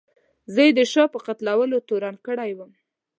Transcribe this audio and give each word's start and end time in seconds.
زه 0.53 0.61
یې 0.67 0.71
د 0.79 0.81
شاه 0.91 1.07
په 1.13 1.19
قتلولو 1.25 1.77
تورن 1.87 2.15
کړی 2.27 2.51
وم. 2.57 2.71